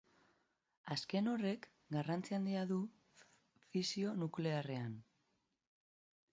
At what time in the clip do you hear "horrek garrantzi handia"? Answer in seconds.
1.33-2.65